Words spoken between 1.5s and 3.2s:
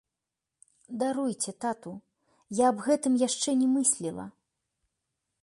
тату, я аб гэтым